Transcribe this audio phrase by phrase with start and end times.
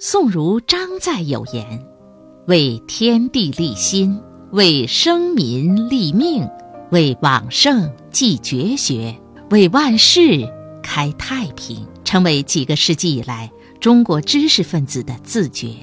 [0.00, 1.84] 宋儒张载有言
[2.46, 4.16] ：“为天地立心，
[4.52, 6.48] 为生民立命，
[6.92, 9.12] 为往圣继绝学，
[9.50, 10.48] 为万世
[10.84, 13.50] 开太平。”成为几个世纪以来
[13.80, 15.74] 中国知识分子的自觉。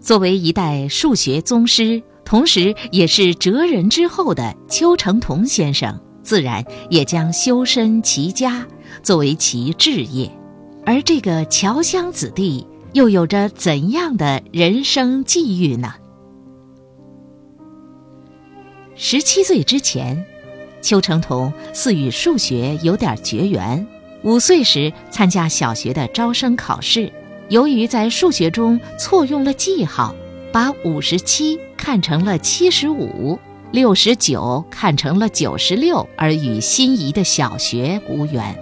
[0.00, 8.66] 作为一代数学宗师，同时也是哲人之后的邱成桐先生，自然也将修身齐家
[9.04, 10.28] 作为其志业。
[10.84, 12.66] 而这个侨乡子弟。
[12.92, 15.94] 又有着怎样的人生际遇呢？
[18.94, 20.22] 十七岁之前，
[20.82, 23.86] 邱成桐似与数学有点绝缘。
[24.22, 27.10] 五岁时参加小学的招生考试，
[27.48, 30.14] 由于在数学中错用了记号，
[30.52, 33.38] 把五十七看成了七十五，
[33.72, 38.54] 六十九看成了九十六，而与心仪的小学无缘。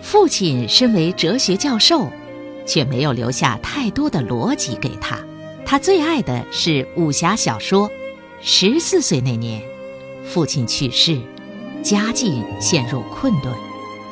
[0.00, 2.08] 父亲身为哲学教授。
[2.66, 5.18] 却没有留下太多的逻辑给他。
[5.64, 7.90] 他最爱的是武侠小说。
[8.42, 9.62] 十四岁那年，
[10.24, 11.18] 父亲去世，
[11.82, 13.52] 家境陷入困顿，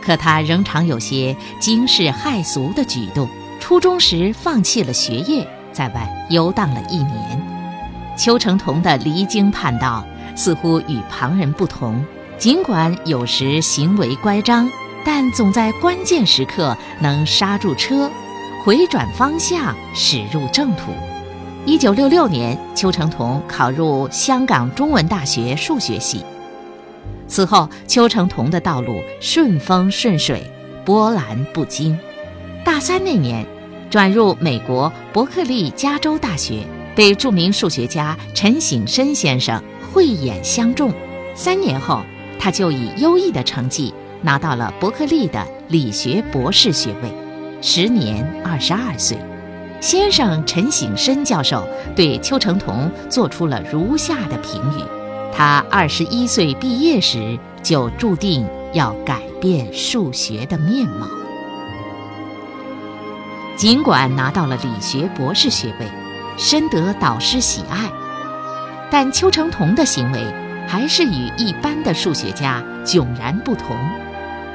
[0.03, 3.29] 可他仍常有些惊世骇俗的举动。
[3.61, 7.43] 初中时放弃了学业，在外游荡了一年。
[8.17, 12.05] 邱成桐的离经叛道似乎与旁人不同，
[12.39, 14.69] 尽管有时行为乖张，
[15.05, 18.11] 但总在关键时刻能刹住车。
[18.65, 20.91] 回转方向，驶入正途。
[21.67, 26.25] 一九六六年，邱成桐考入香港中文大学数学系。
[27.29, 30.43] 此后，邱成桐的道路顺风顺水，
[30.83, 31.99] 波澜不惊。
[32.65, 33.45] 大三那年，
[33.91, 40.91] 转入美国伯克利加州大学，被著名数学家陈省身先生慧眼相中。
[41.35, 42.01] 三年后，
[42.39, 43.93] 他就以优异的成绩
[44.23, 47.24] 拿到了伯克利的理学博士学位。
[47.61, 49.19] 时年二十二岁，
[49.81, 54.85] 先生陈省身教授对邱成桐做出了如下的评语：
[55.33, 61.07] 他二十一岁毕业时就注定要改变数学的面貌。
[63.57, 65.87] 尽管拿到了理学博士学位，
[66.37, 67.89] 深得导师喜爱，
[68.91, 70.21] 但邱成桐的行为
[70.67, 73.77] 还是与一般的数学家迥然不同。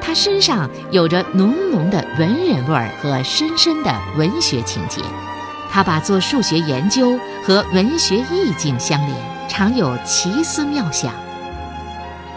[0.09, 5.03] 他身上有着浓浓的文人味儿和深深的文学情节，
[5.69, 7.15] 他把做数学研究
[7.45, 9.15] 和文学意境相连，
[9.47, 11.13] 常有奇思妙想。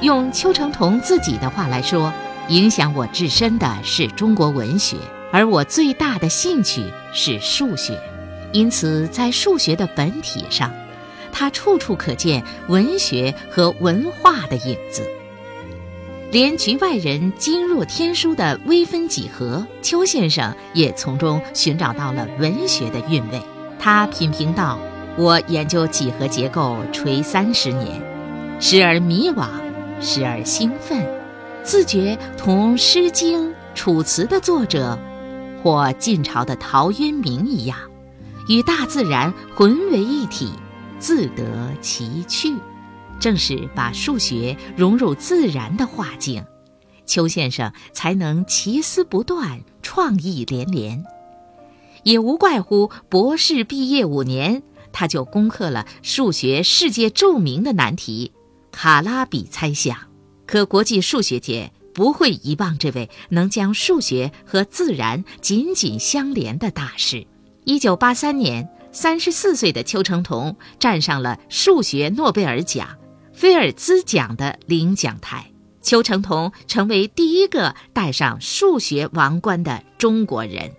[0.03, 2.12] 用邱成桐自己的话来说，
[2.49, 4.99] 影响我至深的是中国文学，
[5.32, 7.99] 而我最大的兴趣是数学，
[8.53, 10.71] 因此在数学的本体上，
[11.32, 15.09] 他处处可见文学和文化的影子。
[16.32, 23.38] 连局外人精若天书的微分几何，邱先生也从中寻找到了文学的韵味。
[23.78, 24.78] 他品评道
[25.19, 28.00] ：“我研究几何结构垂三十年，
[28.59, 29.47] 时而迷惘，
[30.00, 31.06] 时而兴奋，
[31.62, 34.99] 自觉同《诗经》《楚辞》的作者，
[35.62, 37.76] 或晋朝的陶渊明一样，
[38.49, 40.50] 与大自然混为一体，
[40.99, 41.44] 自得
[41.82, 42.54] 其趣。”
[43.22, 46.44] 正是把数学融入自然的画境，
[47.06, 51.05] 邱先生才能奇思不断、创意连连。
[52.03, 58.32] 也无怪乎博士毕业五年，他就攻克了数学世界著名的难题——
[58.72, 59.97] 卡拉比猜想。
[60.44, 67.25] 可国际数学界不会遗忘这位能将数学和自然紧紧相连的大师。
[67.62, 72.99] 一九八三年，三十四岁的邱成桐站上了数学诺贝尔奖。
[73.42, 75.50] 菲尔兹奖的领奖台，
[75.82, 80.70] 邱成桐成为第一个戴上数学王冠的中国人。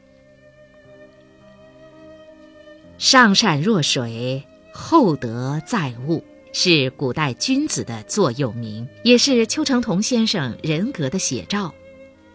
[2.98, 6.24] 上善若水，厚德载物，
[6.54, 11.74] 是古代君子的座右铭，也是邱成桐先生人格的写照。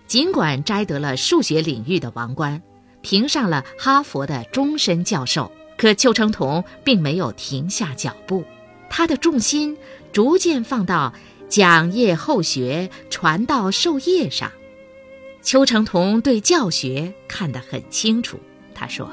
[0.07, 2.63] 尽管摘得了数学领域的王冠，
[3.01, 8.45] 评上了哈佛的终身教授，可邱成桐并没有停下脚步，
[8.89, 9.77] 他的重心。
[10.11, 11.13] 逐渐放到
[11.51, 14.51] 讲业后学、传道授业上。
[15.43, 18.41] 邱成桐对教学看得很清楚。
[18.75, 19.11] 他说：“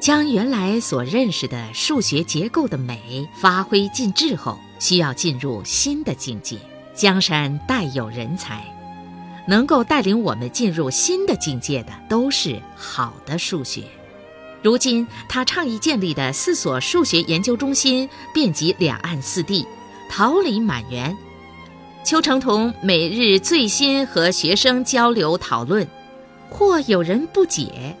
[0.00, 6.56] 将原来所认识的数学结构的美发挥尽致后，需要进入新的境界。
[6.94, 8.64] 江山代有人才，
[9.46, 13.84] 能够带领我们进入新的境界的，都是好的数学。
[14.62, 19.66] 如今他倡议建立的四所数学研究中心，遍及两岸四地。”
[20.12, 21.16] 桃李满园，
[22.04, 25.86] 邱成桐每日最新和学生交流讨论，
[26.48, 27.96] 或有人不解，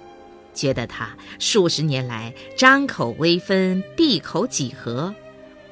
[0.52, 1.08] 觉得他
[1.38, 5.14] 数十年来张口微分，闭口几何，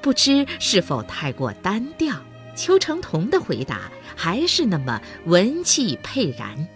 [0.00, 2.14] 不知是否太过单调。
[2.55, 6.69] 邱成桐的回答还是那么文气沛然。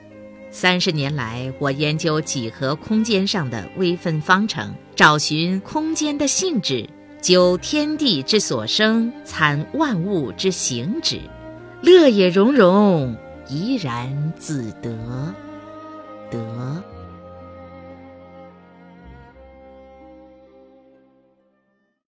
[0.54, 6.86] 三十年来，我研究几何空间上的微分方程，找寻空间的性质，
[7.22, 11.18] 究天地之所生，参万物之行止，
[11.80, 13.16] 乐也融融，
[13.48, 14.94] 怡然自得，
[16.30, 16.84] 得。